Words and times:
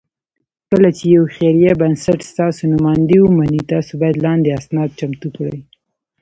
کله 0.69 0.89
چې 0.97 1.05
یو 1.15 1.23
خیري 1.35 1.71
بنسټ 1.81 2.19
ستاسو 2.31 2.61
نوماندۍ 2.73 3.19
ومني، 3.21 3.61
تاسو 3.71 3.91
باید 4.01 4.17
لاندې 4.25 4.55
اسناد 4.59 4.89
چمتو 4.99 5.27
کړئ: 5.35 5.57